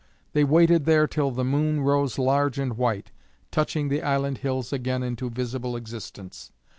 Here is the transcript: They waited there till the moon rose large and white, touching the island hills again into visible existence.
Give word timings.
They 0.33 0.43
waited 0.43 0.85
there 0.85 1.05
till 1.05 1.29
the 1.29 1.43
moon 1.43 1.81
rose 1.81 2.17
large 2.17 2.57
and 2.57 2.75
white, 2.75 3.11
touching 3.51 3.87
the 3.89 4.01
island 4.01 4.39
hills 4.39 4.73
again 4.73 5.03
into 5.03 5.29
visible 5.29 5.75
existence. 5.75 6.51